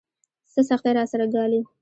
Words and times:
څه 0.53 0.61
سختۍ 0.69 0.91
راسره 0.97 1.25
ګالي. 1.35 1.61